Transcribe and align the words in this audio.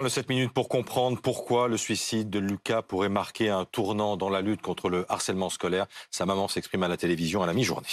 Le 0.00 0.08
7 0.08 0.28
minutes 0.28 0.52
pour 0.52 0.68
comprendre 0.68 1.18
pourquoi 1.20 1.66
le 1.66 1.76
suicide 1.76 2.30
de 2.30 2.38
Lucas 2.38 2.82
pourrait 2.82 3.08
marquer 3.08 3.48
un 3.48 3.64
tournant 3.64 4.16
dans 4.16 4.30
la 4.30 4.42
lutte 4.42 4.62
contre 4.62 4.88
le 4.88 5.04
harcèlement 5.08 5.50
scolaire. 5.50 5.88
Sa 6.12 6.24
maman 6.24 6.46
s'exprime 6.46 6.84
à 6.84 6.88
la 6.88 6.96
télévision 6.96 7.42
à 7.42 7.46
la 7.46 7.52
mi-journée. 7.52 7.88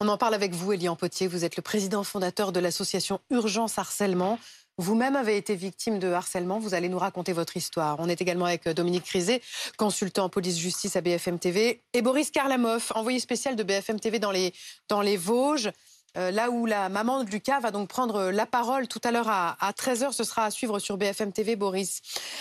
On 0.00 0.08
en 0.08 0.16
parle 0.16 0.32
avec 0.32 0.54
vous, 0.54 0.72
Elian 0.72 0.96
Potier. 0.96 1.26
Vous 1.26 1.44
êtes 1.44 1.56
le 1.56 1.62
président 1.62 2.02
fondateur 2.02 2.50
de 2.50 2.60
l'association 2.60 3.20
Urgence 3.28 3.78
Harcèlement. 3.78 4.38
Vous-même 4.78 5.14
avez 5.14 5.36
été 5.36 5.54
victime 5.54 5.98
de 5.98 6.10
harcèlement. 6.10 6.58
Vous 6.58 6.72
allez 6.72 6.88
nous 6.88 6.98
raconter 6.98 7.34
votre 7.34 7.58
histoire. 7.58 7.96
On 7.98 8.08
est 8.08 8.22
également 8.22 8.46
avec 8.46 8.66
euh, 8.66 8.72
Dominique 8.72 9.04
Crizet, 9.04 9.42
consultant 9.76 10.30
police-justice 10.30 10.96
à 10.96 11.02
BFM 11.02 11.38
TV, 11.38 11.82
et 11.92 12.00
Boris 12.00 12.30
Karlamov, 12.30 12.90
envoyé 12.94 13.20
spécial 13.20 13.56
de 13.56 13.62
BFM 13.62 14.00
TV 14.00 14.18
dans 14.18 14.30
les, 14.30 14.54
dans 14.88 15.02
les 15.02 15.18
Vosges. 15.18 15.70
Euh, 16.16 16.30
là 16.30 16.50
où 16.50 16.66
la 16.66 16.88
maman 16.88 17.24
de 17.24 17.30
Lucas 17.30 17.60
va 17.60 17.70
donc 17.70 17.88
prendre 17.88 18.30
la 18.30 18.46
parole 18.46 18.88
tout 18.88 19.00
à 19.04 19.12
l'heure 19.12 19.28
à, 19.28 19.56
13h, 19.76 20.12
ce 20.12 20.24
sera 20.24 20.44
à 20.44 20.50
suivre 20.50 20.78
sur 20.78 20.96
BFM 20.96 21.32
TV, 21.32 21.56
Boris. 21.56 22.00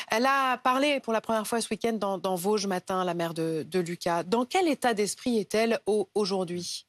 Elle 0.10 0.26
a 0.26 0.58
parlé 0.58 1.00
pour 1.00 1.14
la 1.14 1.22
première 1.22 1.46
fois 1.48 1.62
ce 1.62 1.70
week-end 1.70 1.94
dans, 1.94 2.36
Vosges 2.36 2.68
matin, 2.68 3.04
la 3.04 3.14
mère 3.14 3.34
de 3.34 3.80
Lucas. 3.80 4.24
Dans 4.24 4.46
quel 4.46 4.68
état 4.68 4.94
d'esprit 4.94 5.38
est-elle 5.38 5.80
aujourd'hui? 6.16 6.89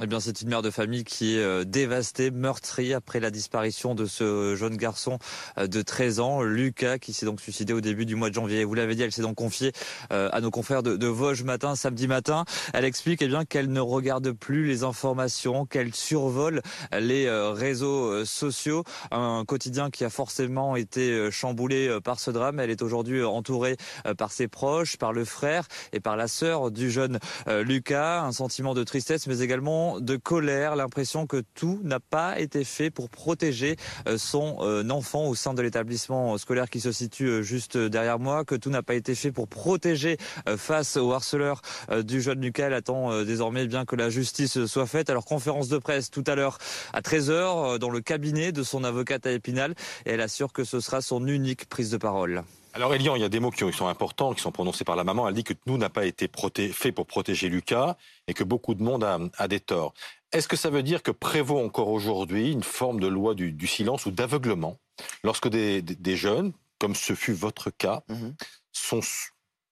Eh 0.00 0.06
bien, 0.06 0.20
c'est 0.20 0.40
une 0.40 0.48
mère 0.48 0.62
de 0.62 0.70
famille 0.70 1.04
qui 1.04 1.36
est 1.36 1.42
euh, 1.42 1.64
dévastée, 1.64 2.30
meurtrie 2.30 2.94
après 2.94 3.20
la 3.20 3.30
disparition 3.30 3.94
de 3.94 4.06
ce 4.06 4.56
jeune 4.56 4.78
garçon 4.78 5.18
euh, 5.58 5.66
de 5.66 5.82
13 5.82 6.18
ans, 6.18 6.40
Lucas, 6.40 6.96
qui 6.96 7.12
s'est 7.12 7.26
donc 7.26 7.42
suicidé 7.42 7.74
au 7.74 7.82
début 7.82 8.06
du 8.06 8.16
mois 8.16 8.30
de 8.30 8.34
janvier. 8.34 8.64
Vous 8.64 8.72
l'avez 8.72 8.94
dit, 8.94 9.02
elle 9.02 9.12
s'est 9.12 9.20
donc 9.20 9.34
confiée 9.34 9.72
euh, 10.10 10.30
à 10.32 10.40
nos 10.40 10.50
confrères 10.50 10.82
de, 10.82 10.96
de 10.96 11.06
Vosges 11.08 11.42
matin, 11.42 11.76
samedi 11.76 12.08
matin. 12.08 12.46
Elle 12.72 12.86
explique 12.86 13.20
eh 13.20 13.26
bien 13.26 13.44
qu'elle 13.44 13.70
ne 13.70 13.80
regarde 13.80 14.32
plus 14.32 14.64
les 14.64 14.82
informations, 14.82 15.66
qu'elle 15.66 15.94
survole 15.94 16.62
les 16.98 17.30
réseaux 17.30 18.24
sociaux. 18.24 18.84
Un 19.10 19.44
quotidien 19.46 19.90
qui 19.90 20.04
a 20.04 20.10
forcément 20.10 20.74
été 20.74 21.30
chamboulé 21.30 21.98
par 22.02 22.18
ce 22.18 22.30
drame. 22.30 22.60
Elle 22.60 22.70
est 22.70 22.82
aujourd'hui 22.82 23.22
entourée 23.22 23.76
par 24.16 24.32
ses 24.32 24.48
proches, 24.48 24.96
par 24.96 25.12
le 25.12 25.24
frère 25.24 25.66
et 25.92 26.00
par 26.00 26.16
la 26.16 26.28
sœur 26.28 26.70
du 26.70 26.90
jeune 26.90 27.18
Lucas. 27.46 28.22
Un 28.22 28.32
sentiment 28.32 28.74
de 28.74 28.84
tristesse, 28.84 29.26
mais 29.26 29.40
également 29.40 29.81
de 30.00 30.16
colère, 30.16 30.76
l'impression 30.76 31.26
que 31.26 31.42
tout 31.54 31.80
n'a 31.82 32.00
pas 32.00 32.38
été 32.38 32.64
fait 32.64 32.90
pour 32.90 33.08
protéger 33.08 33.76
euh, 34.06 34.18
son 34.18 34.58
euh, 34.60 34.88
enfant 34.90 35.26
au 35.26 35.34
sein 35.34 35.54
de 35.54 35.62
l'établissement 35.62 36.36
scolaire 36.38 36.70
qui 36.70 36.80
se 36.80 36.92
situe 36.92 37.28
euh, 37.28 37.42
juste 37.42 37.76
derrière 37.76 38.18
moi, 38.18 38.44
que 38.44 38.54
tout 38.54 38.70
n'a 38.70 38.82
pas 38.82 38.94
été 38.94 39.14
fait 39.14 39.32
pour 39.32 39.48
protéger 39.48 40.16
face 40.56 40.96
au 40.96 41.12
harceleur 41.12 41.62
du 42.04 42.20
jeune 42.20 42.40
Lucas. 42.40 42.66
Elle 42.66 42.74
attend 42.74 43.24
désormais 43.24 43.66
bien 43.66 43.84
que 43.84 43.96
la 43.96 44.10
justice 44.10 44.66
soit 44.66 44.86
faite. 44.86 45.10
Alors 45.10 45.24
conférence 45.24 45.68
de 45.68 45.78
presse 45.78 46.10
tout 46.10 46.24
à 46.26 46.34
l'heure 46.34 46.58
à 46.92 47.00
13h 47.00 47.78
dans 47.78 47.90
le 47.90 48.00
cabinet 48.00 48.52
de 48.52 48.62
son 48.62 48.84
avocate 48.84 49.26
à 49.26 49.32
Épinal 49.32 49.74
et 50.06 50.12
elle 50.12 50.20
assure 50.20 50.52
que 50.52 50.64
ce 50.64 50.80
sera 50.80 51.00
son 51.00 51.26
unique 51.26 51.68
prise 51.68 51.90
de 51.90 51.96
parole. 51.96 52.44
Alors 52.74 52.94
Elian, 52.94 53.16
il 53.16 53.22
y 53.22 53.24
a 53.24 53.28
des 53.28 53.40
mots 53.40 53.50
qui 53.50 53.70
sont 53.72 53.86
importants, 53.86 54.32
qui 54.32 54.40
sont 54.40 54.52
prononcés 54.52 54.84
par 54.84 54.96
la 54.96 55.04
maman. 55.04 55.28
Elle 55.28 55.34
dit 55.34 55.44
que 55.44 55.52
tout 55.52 55.76
n'a 55.76 55.90
pas 55.90 56.06
été 56.06 56.28
fait 56.72 56.92
pour 56.92 57.06
protéger 57.06 57.48
Lucas 57.48 57.96
et 58.28 58.34
que 58.34 58.44
beaucoup 58.44 58.74
de 58.74 58.82
monde 58.82 59.04
a, 59.04 59.48
des 59.48 59.60
torts. 59.60 59.92
Est-ce 60.32 60.48
que 60.48 60.56
ça 60.56 60.70
veut 60.70 60.82
dire 60.82 61.02
que 61.02 61.10
prévaut 61.10 61.62
encore 61.62 61.88
aujourd'hui 61.88 62.50
une 62.50 62.62
forme 62.62 62.98
de 62.98 63.08
loi 63.08 63.34
du, 63.34 63.66
silence 63.66 64.06
ou 64.06 64.10
d'aveuglement 64.10 64.78
lorsque 65.22 65.48
des, 65.48 66.16
jeunes, 66.16 66.52
comme 66.78 66.94
ce 66.94 67.14
fut 67.14 67.34
votre 67.34 67.70
cas, 67.70 68.02
mhm. 68.08 68.34
sont 68.72 69.00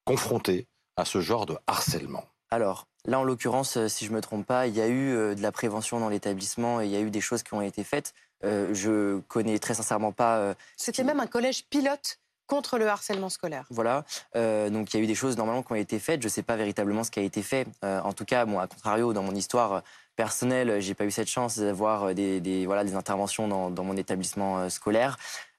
confrontés 0.05 0.67
à 0.97 1.07
ce 1.07 1.23
genre 1.23 1.47
de 1.47 1.57
harcèlement? 1.67 2.25
Alors, 2.51 2.87
là 3.07 3.21
en 3.21 3.25
l'occurrence, 3.25 3.77
euh, 3.77 3.89
si 3.89 4.05
je 4.05 4.11
ne 4.11 4.17
me 4.17 4.21
trompe 4.21 4.45
pas, 4.45 4.67
il 4.67 4.77
y 4.77 4.81
a 4.81 4.89
eu 4.89 5.15
euh, 5.15 5.35
de 5.37 5.41
la 5.41 5.53
prévention 5.53 6.01
dans 6.01 6.09
l'établissement 6.09 6.81
et 6.81 6.87
il 6.87 6.91
y 6.91 6.97
a 6.97 7.01
eu 7.01 7.11
des 7.11 7.21
choses 7.21 7.45
qui 7.45 7.55
ont 7.55 7.63
été 7.63 7.85
faites. 7.85 8.13
Euh, 8.45 8.75
je 8.75 9.21
connais 9.29 9.59
très 9.59 9.75
sincèrement 9.75 10.13
pas. 10.13 10.55
C'était 10.77 11.05
même 11.05 11.21
un 11.21 11.27
collège 11.27 11.65
pilote 11.67 12.20
contre 12.51 12.79
le 12.79 12.89
harcèlement 12.89 13.29
scolaire. 13.29 13.65
Voilà, 13.71 14.05
euh, 14.35 14.71
donc 14.71 14.93
il 14.93 14.97
y 14.97 15.01
a 15.01 15.03
eu 15.05 15.07
des 15.07 15.15
choses 15.15 15.37
normalement 15.37 15.63
qui 15.63 15.73
ont 15.73 15.77
été 15.77 16.01
faites. 16.01 16.21
Je 16.21 16.27
ne 16.27 16.31
sais 16.31 16.43
pas 16.43 16.57
véritablement 16.57 17.05
ce 17.05 17.11
qui 17.13 17.21
a 17.21 17.23
été 17.23 17.43
fait. 17.43 17.69
Euh, 17.85 18.01
en 18.01 18.13
tout 18.13 18.25
cas, 18.25 18.45
bon, 18.45 18.59
à 18.59 18.67
contrario, 18.67 19.13
dans 19.13 19.23
mon 19.23 19.35
histoire 19.35 19.83
personnelle, 20.17 20.81
j'ai 20.81 20.95
pas 20.95 21.05
eu 21.05 21.13
cette 21.13 21.29
chance 21.29 21.59
d'avoir 21.59 22.13
des, 22.13 22.67
voilà, 22.67 22.83
des 22.83 22.97
interventions 22.97 23.47
dans, 23.71 23.85
mon 23.85 23.97
établissement 23.97 24.59
euh, 24.59 24.69
scolaire. 24.69 25.17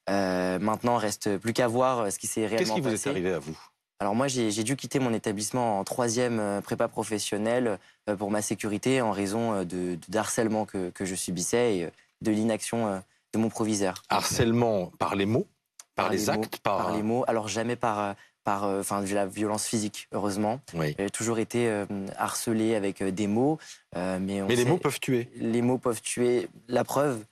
maintenant, 0.09 0.97
reste 0.97 1.37
plus 1.37 1.53
qu'à 1.53 1.67
voir 1.69 2.11
ce 2.11 2.19
qui 2.19 2.27
s'est 2.27 2.45
réellement 2.45 2.75
passé. 2.75 2.81
Qu'est-ce 2.81 3.03
qui 3.03 3.07
vous 3.07 3.07
est 3.07 3.11
arrivé 3.11 3.33
à 3.33 3.39
vous? 3.39 3.57
Alors 4.01 4.15
moi, 4.15 4.27
j'ai 4.27 4.63
dû 4.63 4.75
quitter 4.75 4.99
mon 4.99 5.13
établissement 5.13 5.79
en 5.79 5.83
troisième 5.85 6.61
prépa 6.63 6.87
professionnelle 6.87 7.79
pour 8.17 8.31
ma 8.31 8.41
sécurité 8.41 8.99
en 8.99 9.11
raison 9.11 9.63
de, 9.63 9.97
harcèlement 10.13 10.65
que, 10.65 10.89
que, 10.89 11.05
je 11.05 11.15
subissais 11.15 11.77
et 11.77 11.89
de 12.21 12.31
l'inaction 12.31 13.01
de 13.33 13.37
mon 13.37 13.49
proviseur. 13.49 14.01
Harcèlement 14.09 14.91
par 14.97 15.15
les 15.15 15.27
mots? 15.27 15.47
Par, 15.95 16.09
les, 16.09 16.29
actes, 16.29 16.57
par... 16.59 16.95
les 16.95 17.03
mots. 17.03 17.23
Alors 17.27 17.47
jamais 17.47 17.75
par 17.75 17.99
euh, 17.99 18.13
par 18.43 18.63
euh, 18.63 18.79
enfin 18.79 19.01
la 19.01 19.27
violence 19.27 19.67
physique 19.67 20.07
heureusement 20.13 20.59
j'ai 20.97 21.11
toujours 21.11 21.37
été 21.37 21.69
euh, 21.69 21.85
harcelé 22.17 22.73
avec 22.73 23.03
des 23.03 23.27
mots 23.27 23.59
mais, 23.95 24.41
mais 24.41 24.55
les 24.55 24.65
mots 24.65 24.77
peuvent 24.77 24.99
tuer 24.99 25.29
les 25.35 25.61
mots 25.61 25.77
peuvent 25.77 26.01
tuer 26.01 26.49
la 26.67 26.83
preuve 26.83 27.23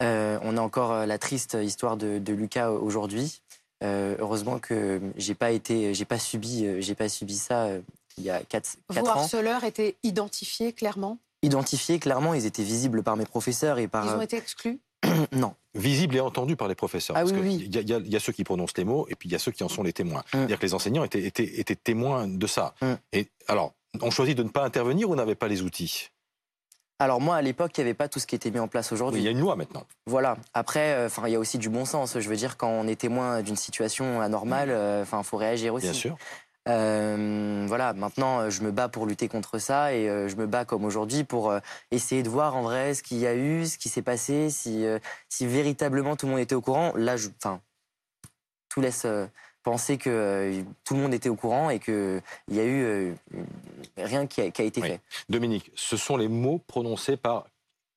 on 0.00 0.56
a 0.56 0.60
encore 0.60 1.04
la 1.04 1.18
triste 1.18 1.56
histoire 1.60 1.96
de, 1.96 2.18
de 2.18 2.32
Lucas 2.32 2.70
aujourd'hui 2.70 3.42
heureusement 3.82 4.60
que 4.60 5.00
j'ai 5.16 5.34
pas 5.34 5.50
été 5.50 5.94
j'ai 5.94 6.04
pas 6.04 6.20
subi 6.20 6.80
j'ai 6.80 6.94
pas 6.94 7.08
subi 7.08 7.36
ça 7.36 7.68
il 8.18 8.24
y 8.24 8.30
a 8.30 8.42
4, 8.42 8.76
Vos 8.88 8.98
ans. 8.98 9.02
Vos 9.02 9.08
harceleurs 9.08 9.64
étaient 9.64 9.96
identifiés 10.02 10.72
clairement? 10.72 11.18
Identifiés 11.42 11.98
clairement, 11.98 12.34
ils 12.34 12.46
étaient 12.46 12.62
visibles 12.62 13.02
par 13.02 13.16
mes 13.16 13.26
professeurs 13.26 13.78
et 13.78 13.88
par. 13.88 14.06
Ils 14.06 14.16
ont 14.16 14.20
été 14.20 14.36
exclus? 14.36 14.80
non. 15.32 15.54
Visible 15.74 16.16
et 16.16 16.20
entendu 16.20 16.56
par 16.56 16.68
les 16.68 16.74
professeurs. 16.74 17.16
Ah 17.16 17.20
parce 17.20 17.32
oui, 17.32 17.70
Il 17.72 18.10
y, 18.10 18.16
a 18.16 18.20
ceux 18.20 18.32
qui 18.32 18.44
prononcent 18.44 18.74
les 18.76 18.84
mots 18.84 19.06
et 19.08 19.14
puis 19.14 19.28
il 19.28 19.32
y 19.32 19.34
a 19.34 19.38
ceux 19.38 19.52
qui 19.52 19.64
en 19.64 19.68
sont 19.68 19.82
les 19.82 19.92
témoins. 19.92 20.20
Mm. 20.20 20.24
C'est-à-dire 20.32 20.58
que 20.58 20.66
les 20.66 20.74
enseignants 20.74 21.04
étaient, 21.04 21.24
étaient, 21.24 21.76
témoins 21.76 22.28
de 22.28 22.46
ça. 22.46 22.74
Mm. 22.82 22.92
Et 23.12 23.28
alors, 23.48 23.72
on 24.00 24.10
choisit 24.10 24.36
de 24.36 24.42
ne 24.42 24.48
pas 24.48 24.64
intervenir 24.64 25.08
ou 25.08 25.16
n'avait 25.16 25.34
pas 25.34 25.48
les 25.48 25.62
outils? 25.62 26.10
Alors 26.98 27.20
moi, 27.20 27.36
à 27.36 27.42
l'époque, 27.42 27.76
il 27.78 27.80
n'y 27.80 27.88
avait 27.88 27.94
pas 27.94 28.08
tout 28.08 28.20
ce 28.20 28.26
qui 28.26 28.36
était 28.36 28.50
mis 28.50 28.60
en 28.60 28.68
place 28.68 28.92
aujourd'hui. 28.92 29.20
il 29.20 29.24
y 29.24 29.28
a 29.28 29.32
une 29.32 29.40
loi 29.40 29.56
maintenant. 29.56 29.84
Voilà. 30.06 30.36
Après, 30.54 30.94
euh, 30.94 31.08
il 31.26 31.32
y 31.32 31.34
a 31.34 31.38
aussi 31.38 31.58
du 31.58 31.68
bon 31.68 31.84
sens. 31.84 32.18
Je 32.18 32.28
veux 32.28 32.36
dire, 32.36 32.56
quand 32.56 32.68
on 32.68 32.86
est 32.86 33.00
témoin 33.00 33.42
d'une 33.42 33.56
situation 33.56 34.20
anormale, 34.20 34.68
mm. 34.68 34.72
euh, 34.72 35.02
enfin, 35.02 35.22
faut 35.22 35.36
réagir 35.36 35.74
aussi. 35.74 35.86
Bien 35.86 35.94
sûr. 35.94 36.16
Euh, 36.68 37.64
voilà, 37.66 37.92
maintenant, 37.92 38.48
je 38.50 38.62
me 38.62 38.70
bats 38.70 38.88
pour 38.88 39.06
lutter 39.06 39.28
contre 39.28 39.58
ça 39.58 39.94
et 39.94 40.08
euh, 40.08 40.28
je 40.28 40.36
me 40.36 40.46
bats 40.46 40.64
comme 40.64 40.84
aujourd'hui 40.84 41.24
pour 41.24 41.50
euh, 41.50 41.58
essayer 41.90 42.22
de 42.22 42.28
voir 42.28 42.56
en 42.56 42.62
vrai 42.62 42.94
ce 42.94 43.02
qu'il 43.02 43.18
y 43.18 43.26
a 43.26 43.34
eu, 43.34 43.66
ce 43.66 43.78
qui 43.78 43.88
s'est 43.88 44.02
passé, 44.02 44.50
si, 44.50 44.84
si 45.28 45.46
véritablement 45.46 46.16
tout 46.16 46.26
le 46.26 46.32
monde 46.32 46.40
était 46.40 46.54
au 46.54 46.60
courant. 46.60 46.92
Là, 46.96 47.16
je, 47.16 47.28
enfin, 47.36 47.60
tout 48.68 48.80
laisse 48.80 49.06
penser 49.62 49.98
que 49.98 50.62
tout 50.84 50.94
le 50.94 51.00
monde 51.00 51.14
était 51.14 51.28
au 51.28 51.36
courant 51.36 51.70
et 51.70 51.78
qu'il 51.78 52.22
y 52.48 52.60
a 52.60 52.64
eu 52.64 53.14
rien 53.96 54.26
qui 54.26 54.40
a, 54.40 54.46
été 54.46 54.80
fait. 54.80 55.00
Dominique, 55.28 55.70
ce 55.74 55.96
sont 55.96 56.16
les 56.16 56.28
mots 56.28 56.60
prononcés 56.66 57.16
par 57.16 57.46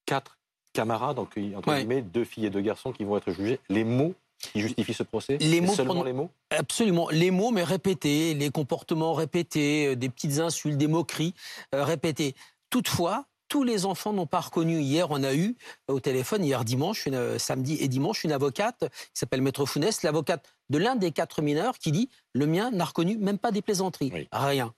quatre 0.06 0.38
camarades, 0.74 1.20
entre 1.20 1.40
guillemets, 1.40 2.02
deux 2.02 2.26
filles 2.26 2.47
et 2.47 2.50
deux 2.50 2.62
garçons 2.62 2.92
qui 2.92 3.03
vont 3.03 3.18
être 3.18 3.32
jugés. 3.32 3.59
Les 3.70 3.84
mots 3.84 4.14
qui 4.40 4.62
justifie 4.62 4.94
ce 4.94 5.03
procès 5.03 5.38
les 5.40 5.62
mots 5.62 5.73
Seulement 5.73 6.03
les 6.03 6.13
mots 6.13 6.29
Absolument. 6.50 7.09
Les 7.09 7.31
mots, 7.31 7.51
mais 7.51 7.63
répétés, 7.63 8.34
les 8.34 8.50
comportements 8.50 9.13
répétés, 9.13 9.88
euh, 9.88 9.96
des 9.96 10.09
petites 10.09 10.40
insultes, 10.40 10.78
des 10.78 10.88
moqueries 10.88 11.34
euh, 11.73 11.84
répétées. 11.84 12.35
Toutefois, 12.69 13.25
tous 13.47 13.63
les 13.63 13.85
enfants 13.85 14.13
n'ont 14.13 14.25
pas 14.25 14.41
reconnu. 14.41 14.79
Hier, 14.79 15.07
on 15.12 15.23
a 15.23 15.34
eu 15.34 15.56
euh, 15.90 15.94
au 15.94 16.00
téléphone, 16.00 16.44
hier 16.44 16.63
dimanche, 16.66 17.07
samedi 17.38 17.78
et 17.79 17.88
dimanche, 17.88 18.23
une 18.23 18.31
avocate 18.31 18.90
qui 18.90 19.19
s'appelle 19.19 19.41
Maître 19.41 19.66
Founès, 19.66 20.03
l'avocate 20.03 20.46
de 20.69 20.78
l'un 20.78 20.96
des 20.96 21.12
quatre 21.12 21.41
mineurs, 21.41 21.78
qui 21.78 21.91
dit 21.91 22.09
Le 22.34 22.47
mien 22.47 22.72
n'a 22.72 22.85
reconnu 22.85 23.17
même 23.17 23.38
pas 23.38 23.52
des 23.52 23.62
plaisanteries. 23.62 24.28
Rien. 24.31 24.73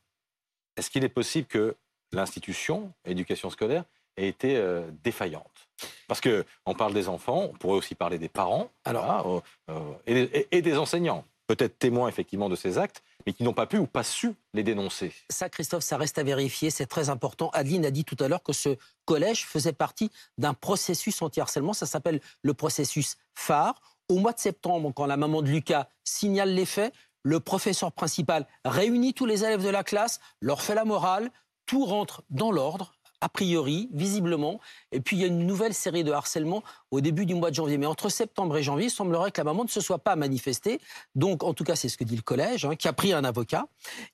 Est-ce 0.75 0.89
qu'il 0.89 1.03
est 1.03 1.09
possible 1.09 1.47
que 1.47 1.75
l'institution, 2.11 2.91
éducation 3.05 3.49
scolaire, 3.49 3.83
ait 4.17 4.27
été 4.27 4.61
défaillante? 5.03 5.66
Parce 6.07 6.21
que 6.21 6.45
on 6.65 6.73
parle 6.73 6.93
des 6.93 7.07
enfants, 7.07 7.49
on 7.51 7.57
pourrait 7.57 7.77
aussi 7.77 7.95
parler 7.95 8.17
des 8.17 8.29
parents 8.29 8.69
Alors, 8.85 9.43
euh, 9.69 9.79
euh, 10.07 10.45
et, 10.51 10.61
des 10.61 10.77
enseignants, 10.77 11.25
peut-être 11.47 11.79
témoins 11.79 12.07
effectivement 12.07 12.49
de 12.49 12.55
ces 12.55 12.77
actes, 12.77 13.03
mais 13.25 13.33
qui 13.33 13.43
n'ont 13.43 13.53
pas 13.53 13.65
pu 13.65 13.77
ou 13.77 13.87
pas 13.87 14.03
su 14.03 14.33
les 14.53 14.63
dénoncer. 14.63 15.13
Ça, 15.29 15.49
Christophe, 15.49 15.83
ça 15.83 15.97
reste 15.97 16.17
à 16.17 16.23
vérifier, 16.23 16.69
c'est 16.69 16.85
très 16.85 17.09
important. 17.09 17.49
Adeline 17.53 17.85
a 17.85 17.91
dit 17.91 18.05
tout 18.05 18.17
à 18.19 18.27
l'heure 18.27 18.43
que 18.43 18.53
ce 18.53 18.77
collège 19.05 19.45
faisait 19.45 19.73
partie 19.73 20.11
d'un 20.37 20.53
processus 20.53 21.21
anti-harcèlement, 21.21 21.73
ça 21.73 21.85
s'appelle 21.85 22.21
le 22.41 22.53
processus 22.53 23.17
phare. 23.35 23.79
Au 24.09 24.19
mois 24.19 24.33
de 24.33 24.39
septembre, 24.39 24.91
quand 24.95 25.05
la 25.05 25.17
maman 25.17 25.41
de 25.41 25.49
Lucas 25.49 25.89
signale 26.03 26.53
les 26.53 26.65
faits, 26.65 26.93
le 27.23 27.41
professeur 27.41 27.91
principal 27.91 28.47
réunit 28.63 29.13
tous 29.13 29.25
les 29.25 29.43
élèves 29.43 29.63
de 29.63 29.69
la 29.69 29.83
classe, 29.83 30.21
leur 30.39 30.61
fait 30.61 30.75
la 30.75 30.85
morale, 30.85 31.29
tout 31.65 31.83
rentre 31.83 32.23
dans 32.29 32.51
l'ordre 32.51 32.93
a 33.21 33.29
priori, 33.29 33.89
visiblement. 33.93 34.59
Et 34.91 34.99
puis 34.99 35.15
il 35.15 35.21
y 35.21 35.23
a 35.23 35.27
une 35.27 35.45
nouvelle 35.45 35.73
série 35.73 36.03
de 36.03 36.11
harcèlement 36.11 36.63
au 36.91 37.01
début 37.01 37.25
du 37.25 37.35
mois 37.35 37.49
de 37.49 37.55
janvier. 37.55 37.77
Mais 37.77 37.85
entre 37.85 38.09
septembre 38.09 38.57
et 38.57 38.63
janvier, 38.63 38.87
il 38.87 38.91
semblerait 38.91 39.31
que 39.31 39.39
la 39.39 39.45
maman 39.45 39.63
ne 39.63 39.69
se 39.69 39.81
soit 39.81 39.99
pas 39.99 40.15
manifestée. 40.15 40.79
Donc, 41.15 41.43
en 41.43 41.53
tout 41.53 41.63
cas, 41.63 41.75
c'est 41.75 41.89
ce 41.89 41.97
que 41.97 42.03
dit 42.03 42.15
le 42.15 42.21
collège, 42.21 42.65
hein, 42.65 42.75
qui 42.75 42.87
a 42.87 42.93
pris 42.93 43.13
un 43.13 43.23
avocat. 43.23 43.67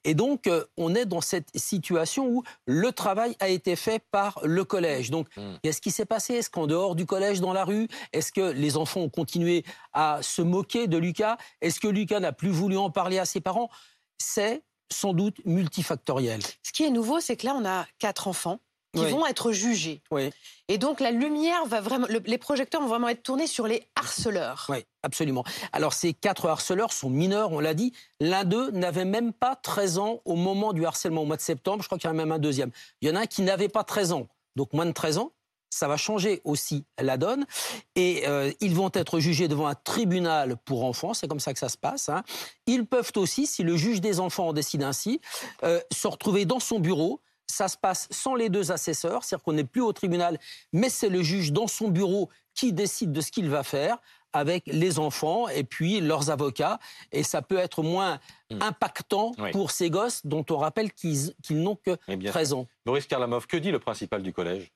Et 0.03 0.13
donc, 0.13 0.47
euh, 0.47 0.63
on 0.77 0.95
est 0.95 1.05
dans 1.05 1.21
cette 1.21 1.49
situation 1.55 2.27
où 2.27 2.43
le 2.65 2.91
travail 2.91 3.35
a 3.39 3.49
été 3.49 3.75
fait 3.75 4.03
par 4.11 4.39
le 4.43 4.63
collège. 4.63 5.11
Donc, 5.11 5.27
hmm. 5.35 5.55
qu'est-ce 5.63 5.81
qui 5.81 5.91
s'est 5.91 6.05
passé 6.05 6.35
Est-ce 6.35 6.49
qu'en 6.49 6.67
dehors 6.67 6.95
du 6.95 7.05
collège, 7.05 7.41
dans 7.41 7.53
la 7.53 7.65
rue, 7.65 7.87
est-ce 8.13 8.31
que 8.31 8.51
les 8.51 8.77
enfants 8.77 9.01
ont 9.01 9.09
continué 9.09 9.63
à 9.93 10.19
se 10.21 10.41
moquer 10.41 10.87
de 10.87 10.97
Lucas? 10.97 11.37
Est-ce 11.61 11.79
que 11.79 11.87
Lucas 11.87 12.19
n'a 12.19 12.31
plus 12.31 12.49
voulu 12.49 12.77
en 12.77 12.89
parler 12.89 13.19
à 13.19 13.25
ses 13.25 13.41
parents? 13.41 13.69
C'est 14.17 14.63
sans 14.91 15.13
doute 15.13 15.37
multifactoriel. 15.45 16.41
Ce 16.61 16.71
qui 16.71 16.83
est 16.83 16.89
nouveau, 16.89 17.19
c'est 17.19 17.35
que 17.35 17.45
là, 17.45 17.55
on 17.55 17.65
a 17.65 17.85
quatre 17.99 18.27
enfants 18.27 18.59
qui 18.93 19.05
vont 19.05 19.25
être 19.25 19.51
jugés. 19.51 20.01
Oui. 20.11 20.29
Et 20.67 20.77
donc 20.77 20.99
la 20.99 21.11
lumière 21.11 21.65
va 21.65 21.81
vraiment, 21.81 22.07
les 22.07 22.37
projecteurs 22.37 22.81
vont 22.81 22.87
vraiment 22.87 23.09
être 23.09 23.23
tournés 23.23 23.47
sur 23.47 23.67
les 23.67 23.83
harceleurs. 23.95 24.67
Oui, 24.69 24.85
absolument. 25.01 25.43
Alors 25.71 25.93
ces 25.93 26.13
quatre 26.13 26.47
harceleurs 26.47 26.93
sont 26.93 27.09
mineurs, 27.09 27.51
on 27.51 27.59
l'a 27.59 27.73
dit. 27.73 27.93
L'un 28.19 28.43
d'eux 28.43 28.71
n'avait 28.71 29.05
même 29.05 29.33
pas 29.33 29.55
13 29.55 29.97
ans 29.97 30.21
au 30.25 30.35
moment 30.35 30.73
du 30.73 30.85
harcèlement 30.85 31.23
au 31.23 31.25
mois 31.25 31.37
de 31.37 31.41
septembre. 31.41 31.81
Je 31.81 31.87
crois 31.87 31.97
qu'il 31.97 32.07
y 32.07 32.11
en 32.11 32.15
a 32.15 32.17
même 32.17 32.31
un 32.31 32.39
deuxième. 32.39 32.71
Il 33.01 33.09
y 33.09 33.11
en 33.11 33.15
a 33.15 33.21
un 33.21 33.25
qui 33.25 33.41
n'avait 33.41 33.69
pas 33.69 33.83
13 33.83 34.13
ans, 34.13 34.27
donc 34.55 34.73
moins 34.73 34.85
de 34.85 34.91
13 34.91 35.17
ans. 35.17 35.31
Ça 35.69 35.87
va 35.87 35.97
changer 35.97 36.39
aussi 36.43 36.85
la 37.01 37.17
donne. 37.17 37.47
Et 37.95 38.27
euh, 38.27 38.51
ils 38.61 38.75
vont 38.75 38.91
être 38.93 39.19
jugés 39.19 39.47
devant 39.47 39.65
un 39.65 39.73
tribunal 39.73 40.55
pour 40.65 40.83
enfants. 40.83 41.15
C'est 41.15 41.27
comme 41.27 41.39
ça 41.39 41.51
que 41.51 41.57
ça 41.57 41.67
se 41.67 41.79
passe. 41.79 42.09
Hein. 42.09 42.23
Ils 42.67 42.85
peuvent 42.85 43.11
aussi, 43.15 43.47
si 43.47 43.63
le 43.63 43.75
juge 43.75 43.99
des 43.99 44.19
enfants 44.19 44.49
en 44.49 44.53
décide 44.53 44.83
ainsi, 44.83 45.19
euh, 45.63 45.81
se 45.91 46.07
retrouver 46.07 46.45
dans 46.45 46.59
son 46.59 46.79
bureau 46.79 47.21
ça 47.53 47.67
se 47.67 47.77
passe 47.77 48.07
sans 48.09 48.35
les 48.35 48.49
deux 48.49 48.71
assesseurs, 48.71 49.23
c'est-à-dire 49.23 49.43
qu'on 49.43 49.53
n'est 49.53 49.63
plus 49.63 49.81
au 49.81 49.93
tribunal, 49.93 50.39
mais 50.71 50.89
c'est 50.89 51.09
le 51.09 51.21
juge 51.21 51.51
dans 51.51 51.67
son 51.67 51.87
bureau 51.87 52.29
qui 52.55 52.73
décide 52.73 53.11
de 53.11 53.21
ce 53.21 53.31
qu'il 53.31 53.49
va 53.49 53.63
faire 53.63 53.97
avec 54.33 54.63
les 54.65 54.97
enfants 54.97 55.47
et 55.47 55.63
puis 55.63 56.01
leurs 56.01 56.31
avocats. 56.31 56.79
Et 57.11 57.21
ça 57.21 57.43
peut 57.43 57.57
être 57.57 57.83
moins 57.83 58.19
hmm. 58.49 58.61
impactant 58.61 59.33
pour 59.51 59.69
ces 59.69 59.91
gosses 59.91 60.25
dont 60.25 60.45
on 60.49 60.57
rappelle 60.57 60.91
qu'ils 60.91 61.35
n'ont 61.51 61.75
que 61.75 61.97
13 62.25 62.53
ans. 62.53 62.67
Boris 62.85 63.05
Karlamov, 63.05 63.45
que 63.45 63.57
dit 63.57 63.71
le 63.71 63.79
principal 63.79 64.23
du 64.23 64.33
collège? 64.33 64.71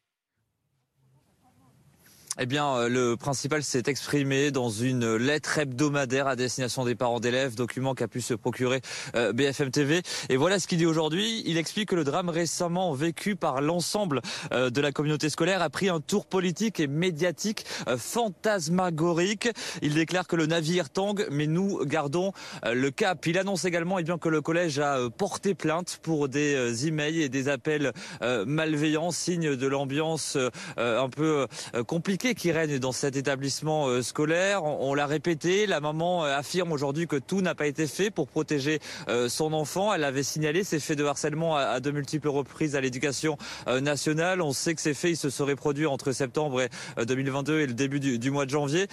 Eh 2.39 2.45
bien, 2.45 2.75
euh, 2.75 2.89
le 2.89 3.18
principal 3.18 3.63
s'est 3.63 3.84
exprimé 3.88 4.51
dans 4.51 4.69
une 4.69 5.16
lettre 5.16 5.57
hebdomadaire 5.57 6.28
à 6.28 6.36
destination 6.36 6.86
des 6.86 6.94
parents 6.94 7.19
d'élèves, 7.19 7.56
document 7.56 7.95
qu'a 7.95 8.07
pu 8.07 8.22
se 8.22 8.36
procurer 8.36 8.81
euh, 9.16 9.34
BFM 9.34 9.72
TV. 9.72 10.01
Et 10.30 10.38
voilà 10.38 10.60
ce 10.60 10.68
qu'il 10.68 10.78
dit 10.78 10.86
aujourd'hui. 10.86 11.42
Il 11.45 11.57
explique 11.57 11.89
que 11.89 11.95
le 11.95 12.04
drame 12.04 12.30
récemment 12.30 12.94
vécu 12.94 13.36
par 13.36 13.62
l'ensemble 13.62 14.22
euh, 14.54 14.69
de 14.69 14.81
la 14.81 14.92
communauté 14.92 15.30
scolaire 15.30 15.62
a 15.63 15.69
pris 15.69 15.89
un 15.89 16.00
tour 16.00 16.28
politique 16.28 16.80
et 16.80 16.88
médiatique 16.88 17.66
fantasmagorique. 17.98 19.50
Il 19.81 19.95
déclare 19.95 20.28
que 20.28 20.36
le 20.36 20.45
navire 20.45 20.90
tangue, 20.90 21.28
mais 21.31 21.48
nous 21.48 21.83
gardons 21.86 22.33
le 22.63 22.92
cap. 22.92 23.25
Il 23.25 23.38
annonce 23.38 23.66
également 23.66 23.98
eh 24.00 24.04
bien, 24.04 24.18
que 24.18 24.30
le 24.30 24.42
collège 24.42 24.80
a 24.80 25.10
porté 25.10 25.56
plainte 25.56 26.00
pour 26.01 26.30
des 26.30 26.88
emails 26.88 27.22
et 27.22 27.30
des 27.30 27.50
appels 27.50 27.94
malveillants, 28.22 29.12
signe 29.12 29.56
de 29.56 29.68
l'ambiance 29.68 30.38
un 30.78 31.10
peu 31.10 31.48
compliquée 31.86 32.27
qui 32.36 32.52
règne 32.52 32.80
dans 32.80 32.92
cet 32.92 33.16
établissement 33.16 33.88
euh, 33.88 34.02
scolaire. 34.02 34.64
On, 34.64 34.94
l'a 34.94 35.06
répété, 35.06 35.66
la 35.68 35.80
maman 35.80 36.26
euh, 36.26 36.36
affirme 36.36 36.72
aujourd'hui 36.72 37.08
que 37.08 37.16
tout 37.16 37.42
n'a 37.42 37.56
pas 37.56 37.68
été 37.68 37.88
fait 37.88 38.10
pour 38.10 38.28
protéger 38.28 38.80
euh, 39.08 39.30
son 39.30 39.54
enfant. 39.54 39.94
Elle 39.94 40.04
avait 40.04 40.24
signalé 40.24 40.64
ces 40.64 40.80
faits 40.80 40.98
de 40.98 41.06
harcèlement 41.06 41.56
à, 41.56 41.80
de 41.80 41.92
multiples 41.92 42.28
reprises 42.28 42.76
à 42.76 42.82
l'éducation 42.82 43.38
nationale. 43.68 44.42
On 44.42 44.52
sait 44.52 44.76
que 44.76 44.82
ces 44.82 44.94
faits 44.94 45.12
ils 45.12 45.18
se 45.18 45.30
seraient 45.30 45.56
produits 45.56 45.86
entre 45.86 46.12
septembre 46.12 46.62
et 46.62 46.70
2022 47.06 47.60
et 47.60 47.68
le 47.68 47.74
début 47.74 48.00
du, 48.00 48.32
mois 48.32 48.46
de 48.46 48.50
janvier. 48.50 48.88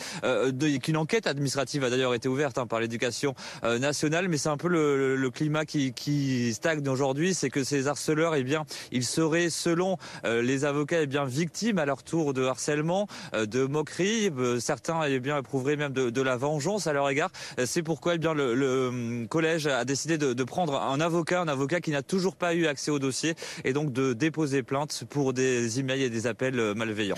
Qu'une 0.83 0.97
enquête 0.97 1.27
administrative 1.27 1.85
a 1.85 1.91
d'ailleurs 1.91 2.15
été 2.15 2.29
ouverte 2.29 2.59
hein, 2.59 2.67
par 2.67 2.81
l'éducation 2.81 3.35
nationale, 3.63 4.29
mais 4.29 4.37
c'est 4.37 4.49
un 4.49 4.57
peu 4.57 4.69
le, 4.69 5.31
climat 5.31 5.65
qui, 5.65 6.53
stagne 6.55 6.87
aujourd'hui, 6.89 7.35
c'est 7.35 7.51
que 7.51 7.65
ces 7.65 7.89
harceleurs, 7.89 8.35
eh 8.35 8.45
bien, 8.45 8.65
ils 8.93 9.05
seraient, 9.05 9.51
selon 9.51 9.97
les 10.25 10.65
avocats, 10.65 11.03
eh 11.03 11.07
bien, 11.07 11.25
victimes 11.25 11.79
à 11.79 11.87
leur 11.87 12.03
tour 12.03 12.35
de 12.35 12.45
harcèlement. 12.45 13.07
Euh, 13.33 13.47
de 13.47 13.65
moquerie. 13.65 14.31
Euh, 14.39 14.61
certains 14.61 15.03
eh 15.05 15.21
bien 15.21 15.39
éprouveraient 15.39 15.77
même 15.77 15.93
de, 15.93 16.23
la 16.23 16.37
vengeance 16.37 16.87
à 16.87 16.93
leur 16.93 17.09
égard. 17.09 17.31
Euh, 17.59 17.67
c'est 17.67 17.83
pourquoi 17.83 18.15
eh 18.15 18.19
bien 18.19 18.35
le, 18.35 18.89
hum, 18.89 19.29
collège 19.29 19.67
a 19.67 19.85
décidé 19.85 20.19
de, 20.19 20.45
prendre 20.45 20.81
un 20.81 21.01
avocat, 21.01 21.41
un 21.41 21.49
avocat 21.49 21.81
qui 21.81 21.91
n'a 21.91 22.03
toujours 22.03 22.37
pas 22.37 22.55
eu 22.55 22.67
accès 22.67 22.91
au 22.91 22.99
dossier, 22.99 23.35
et 23.65 23.73
donc 23.73 23.93
de 23.93 24.13
déposer 24.13 24.63
plainte 24.63 25.05
pour 25.09 25.33
des 25.33 25.81
emails 25.81 26.03
et 26.03 26.11
des 26.11 26.27
appels 26.27 26.75
malveillants. 26.75 27.17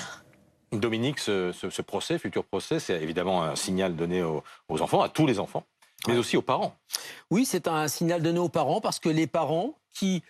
Dominique, 0.72 1.18
ce, 1.18 1.82
procès, 1.82 2.18
futur 2.18 2.44
procès, 2.44 2.78
c'est 2.78 3.02
évidemment 3.02 3.42
un 3.42 3.56
signal 3.56 3.96
donné 3.96 4.22
aux, 4.22 4.42
enfants, 4.68 5.02
à 5.02 5.08
tous 5.08 5.26
les 5.26 5.40
enfants, 5.40 5.64
mais 6.06 6.16
aussi 6.16 6.36
aux 6.36 6.42
parents. 6.42 6.76
Oui, 7.30 7.44
c'est 7.44 7.66
un 7.66 7.88
signal 7.88 8.22
donné 8.22 8.38
aux 8.38 8.48
parents 8.48 8.80
parce 8.80 9.00
que 9.00 9.08
les 9.08 9.26
parents 9.26 9.74
qui 9.92 10.22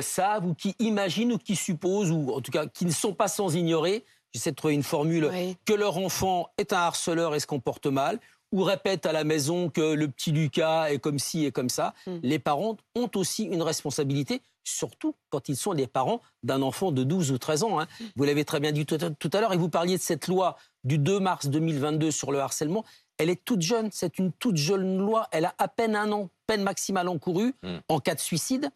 savent 0.00 0.46
ou 0.46 0.54
qui 0.54 0.74
imaginent 0.80 1.32
ou 1.32 1.38
qui 1.38 1.54
supposent, 1.54 2.10
ou 2.10 2.32
en 2.32 2.40
tout 2.40 2.50
cas 2.50 2.66
qui 2.66 2.84
ne 2.84 2.92
sont 2.92 3.14
pas 3.14 3.28
sans 3.28 3.54
ignorer 3.54 4.04
j'essaie 4.32 4.50
de 4.50 4.56
trouver 4.56 4.74
une 4.74 4.82
formule, 4.82 5.30
que 5.64 5.72
leur 5.72 5.98
enfant 5.98 6.48
est 6.58 6.72
un 6.72 6.78
harceleur 6.78 7.34
et 7.34 7.40
se 7.40 7.46
comporte 7.46 7.86
mal, 7.86 8.18
ou 8.52 8.64
répète 8.64 9.06
à 9.06 9.12
la 9.12 9.24
maison 9.24 9.68
que 9.68 9.94
le 9.94 10.08
petit 10.08 10.32
Lucas 10.32 10.90
est 10.90 10.98
comme 10.98 11.18
ci 11.18 11.44
et 11.44 11.52
comme 11.52 11.68
ça, 11.68 11.94
hmm. 12.06 12.18
les 12.22 12.38
parents 12.38 12.76
ont 12.96 13.10
aussi 13.14 13.44
une 13.44 13.62
responsabilité, 13.62 14.42
surtout 14.64 15.14
quand 15.30 15.48
ils 15.48 15.56
sont 15.56 15.72
les 15.72 15.86
parents 15.86 16.20
d'un 16.42 16.62
enfant 16.62 16.90
de 16.90 17.04
12 17.04 17.30
ou 17.30 17.38
13 17.38 17.62
ans. 17.64 17.80
Hein. 17.80 17.86
Hmm. 18.00 18.04
Vous 18.16 18.24
l'avez 18.24 18.44
très 18.44 18.60
bien 18.60 18.72
dit 18.72 18.86
tout 18.86 18.96
à 18.96 19.40
l'heure, 19.40 19.52
et 19.52 19.56
vous 19.56 19.68
parliez 19.68 19.96
de 19.96 20.02
cette 20.02 20.26
loi 20.26 20.56
du 20.84 20.98
2 20.98 21.20
mars 21.20 21.48
2022 21.48 22.10
sur 22.10 22.32
le 22.32 22.40
harcèlement. 22.40 22.84
Elle 23.18 23.30
est 23.30 23.44
toute 23.44 23.62
jeune, 23.62 23.90
c'est 23.92 24.18
une 24.18 24.32
toute 24.32 24.56
jeune 24.56 24.98
loi, 24.98 25.28
elle 25.30 25.44
a 25.44 25.54
à 25.58 25.68
peine 25.68 25.94
un 25.94 26.10
an, 26.10 26.30
peine 26.46 26.62
maximale 26.62 27.08
encourue 27.08 27.54
hmm. 27.62 27.78
en 27.88 28.00
cas 28.00 28.14
de 28.14 28.20
suicide, 28.20 28.70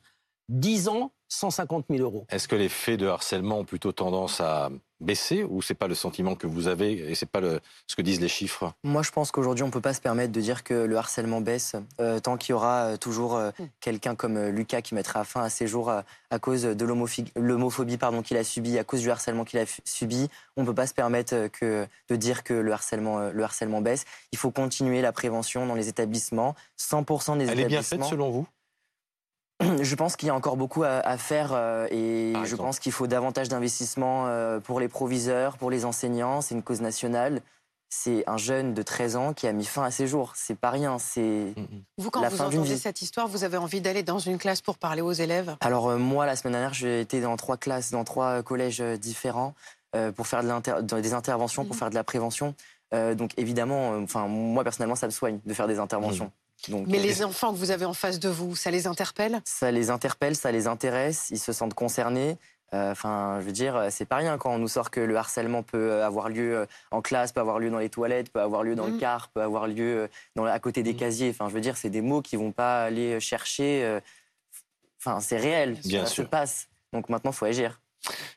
10 0.51 0.89
ans, 0.89 1.13
150 1.29 1.87
000 1.91 2.03
euros. 2.03 2.27
Est-ce 2.29 2.47
que 2.47 2.55
les 2.55 2.69
faits 2.69 3.01
de 3.01 3.07
harcèlement 3.07 3.61
ont 3.61 3.65
plutôt 3.65 3.93
tendance 3.93 4.41
à 4.41 4.71
baisser 5.05 5.45
ou 5.45 5.63
c'est 5.63 5.75
pas 5.75 5.89
le 5.89 5.95
sentiment 5.95 6.35
que 6.35 6.47
vous 6.47 6.67
avez 6.67 6.93
et 7.11 7.15
c'est 7.15 7.29
pas 7.29 7.41
le, 7.41 7.61
ce 7.87 7.95
que 7.95 8.03
disent 8.03 8.21
les 8.21 8.29
chiffres? 8.29 8.73
Moi, 8.83 9.03
je 9.03 9.11
pense 9.11 9.31
qu'aujourd'hui, 9.31 9.63
on 9.63 9.71
peut 9.71 9.81
pas 9.81 9.95
se 9.95 10.01
permettre 10.01 10.33
de 10.33 10.41
dire 10.41 10.65
que 10.65 10.75
le 10.75 10.97
harcèlement 10.97 11.41
baisse 11.41 11.77
euh, 12.01 12.19
tant 12.19 12.37
qu'il 12.37 12.51
y 12.51 12.53
aura 12.55 12.87
euh, 12.87 12.97
toujours 12.97 13.37
euh, 13.37 13.51
hmm. 13.59 13.65
quelqu'un 13.81 14.15
comme 14.15 14.49
Lucas 14.49 14.83
qui 14.83 14.95
mettra 14.95 15.25
fin 15.25 15.43
à 15.43 15.51
ses 15.51 15.67
jours 15.67 15.91
à, 15.91 16.05
cause 16.41 16.63
de 16.63 16.85
l'homophobie 17.37 17.97
pardon 17.97 18.23
qu'il 18.23 18.37
a 18.37 18.45
subi, 18.45 18.77
à 18.79 18.85
cause 18.85 19.01
du 19.01 19.11
harcèlement 19.11 19.45
qu'il 19.45 19.61
a 19.61 19.65
subi. 19.85 20.29
On 20.57 20.65
peut 20.65 20.75
pas 20.75 20.87
se 20.87 20.95
permettre 20.95 21.49
que 21.49 21.87
de 22.09 22.17
dire 22.17 22.43
que 22.43 22.55
le 22.55 22.73
harcèlement, 22.73 23.31
le 23.31 23.43
harcèlement 23.45 23.81
baisse. 23.81 24.05
Il 24.33 24.39
faut 24.39 24.51
continuer 24.51 25.01
la 25.01 25.13
prévention 25.13 25.67
dans 25.67 25.75
les 25.75 25.89
établissements. 25.89 26.57
100% 26.77 27.39
des 27.39 27.45
établissements. 27.45 27.53
Elle 27.53 27.61
est 27.61 27.67
bien 27.67 27.83
faite 27.83 28.05
selon 28.05 28.31
vous? 28.31 28.49
je 29.83 29.95
pense 29.95 30.17
qu'il 30.17 30.29
y 30.29 30.31
a 30.31 30.35
encore 30.35 30.57
beaucoup 30.57 30.83
à, 30.85 31.17
faire 31.19 31.53
euh, 31.53 31.87
et 31.91 32.33
je 32.45 32.57
pense 32.57 32.79
qu'il 32.79 32.93
faut 32.93 33.07
davantage 33.07 33.49
d'investissement 33.49 34.27
euh, 34.27 34.59
pour 34.61 34.81
les 34.81 34.89
proviseurs, 34.89 35.57
pour 35.57 35.71
les 35.71 35.85
enseignants. 35.85 36.41
C'est 36.41 36.55
une 36.55 36.63
cause 36.63 36.81
nationale. 36.81 37.41
C'est 37.89 38.29
un 38.29 38.37
jeune 38.37 38.75
de 38.75 38.83
13 38.83 39.15
ans 39.15 39.33
qui 39.33 39.47
a 39.47 39.53
mis 39.53 39.65
fin 39.65 39.85
à 39.85 39.93
ses 39.93 40.09
jours. 40.09 40.33
C'est 40.35 40.59
pas 40.59 40.71
rien. 40.71 40.99
C'est 40.99 41.55
mm, 41.57 41.61
mm. 41.61 41.83
vous 41.99 42.11
quand 42.11 42.29
vous 42.29 42.41
entendez 42.41 42.77
cette 42.77 43.03
histoire, 43.03 43.29
vous 43.29 43.45
avez 43.45 43.57
envie 43.57 43.81
d'aller 43.81 44.03
dans 44.03 44.19
une 44.19 44.39
classe 44.39 44.61
pour 44.61 44.79
parler 44.79 45.03
aux 45.03 45.13
élèves? 45.13 45.57
Alors 45.61 45.89
euh, 45.89 45.99
moi, 45.99 46.27
la 46.27 46.35
semaine 46.35 46.55
dernière, 46.55 46.75
j'ai 46.75 47.01
été 47.01 47.21
dans 47.21 47.37
trois 47.37 47.57
classes, 47.57 47.93
dans 47.93 48.05
trois 48.05 48.43
collèges 48.43 48.81
différents 48.81 49.55
pour 50.17 50.27
faire 50.27 50.43
des 50.83 51.13
interventions, 51.15 51.65
pour 51.65 51.77
mm. 51.77 51.79
faire 51.79 51.91
de 51.91 51.95
la 51.95 52.03
prévention. 52.03 52.57
donc 52.93 53.31
évidemment, 53.37 53.91
enfin 54.03 54.27
moi 54.27 54.65
personnellement, 54.65 54.97
ça 54.97 55.07
me 55.07 55.13
soigne 55.13 55.39
de 55.47 55.55
faire 55.55 55.69
des 55.69 55.79
interventions. 55.79 56.33
Mais 56.69 56.99
les 56.99 57.25
enfants 57.25 57.53
que 57.53 57.59
vous 57.59 57.71
avez 57.71 57.85
en 57.85 57.95
face 57.95 58.19
de 58.19 58.29
vous, 58.29 58.57
ça 58.57 58.71
les 58.71 58.87
interpelle? 58.87 59.41
Ça 59.45 59.71
les 59.71 59.91
interpelle, 59.91 60.37
ça 60.37 60.53
les 60.53 60.67
intéresse, 60.67 61.29
ils 61.31 61.39
se 61.39 61.53
sentent 61.53 61.75
concernés. 61.75 62.39
Euh, 62.75 62.91
enfin, 62.91 63.39
je 63.41 63.47
veux 63.47 63.53
dire, 63.53 63.87
c'est 63.91 64.05
pas 64.05 64.17
rien 64.17 64.37
quand 64.37 64.53
on 64.53 64.59
nous 64.59 64.69
sort 64.69 64.91
que 64.91 65.01
le 65.01 65.17
harcèlement 65.17 65.63
peut 65.63 66.03
avoir 66.03 66.29
lieu 66.29 66.57
euh, 66.57 66.67
en 66.91 67.03
classe, 67.03 67.31
peut 67.31 67.41
avoir 67.41 67.61
lieu 67.61 67.71
dans 67.71 67.79
les 67.79 67.91
toilettes, 67.91 68.33
peut 68.33 68.41
avoir 68.41 68.65
lieu 68.65 68.75
dans 68.75 68.87
le 68.87 68.95
mm. 68.95 68.99
car, 68.99 69.29
peut 69.29 69.43
avoir 69.43 69.69
lieu 69.69 70.03
euh, 70.03 70.09
dans, 70.35 70.45
à 70.45 70.59
côté 70.59 70.83
des 70.83 70.95
mm. 70.95 70.97
casiers. 70.97 71.31
Enfin, 71.31 71.49
je 71.49 71.55
veux 71.55 71.61
dire, 71.61 71.77
c'est 71.77 71.91
des 71.91 72.01
mots 72.01 72.21
qui 72.21 72.37
vont 72.37 72.53
pas 72.53 72.85
aller 72.85 73.21
chercher. 73.21 74.01
Enfin, 74.99 75.21
c'est 75.21 75.37
réel, 75.37 75.79
Bien 75.85 76.05
ça 76.05 76.15
se 76.15 76.23
passe. 76.23 76.69
Donc 76.93 77.09
maintenant, 77.09 77.31
il 77.31 77.37
faut 77.37 77.45
agir. 77.45 77.81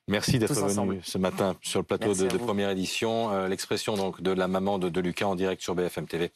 Merci 0.07 0.39
d'être 0.39 0.53
venu 0.53 1.01
ce 1.03 1.17
matin 1.17 1.57
sur 1.62 1.79
le 1.79 1.86
plateau 1.86 2.13
de, 2.13 2.38
première 2.38 2.69
édition. 2.69 3.48
L'expression 3.48 3.96
donc 3.98 4.22
de 4.22 4.31
la 4.31 4.48
maman 4.48 4.79
de, 4.79 4.88
de 4.88 5.01
Lucas 5.01 5.25
en 5.25 5.36
direct 5.36 5.62
sur 5.62 5.75
BFM 5.75 6.07
TV. 6.07 6.31